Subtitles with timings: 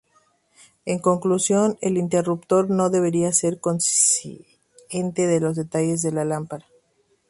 [0.85, 6.65] En conclusión, el interruptor no debería ser consciente de los detalles de la lámpara.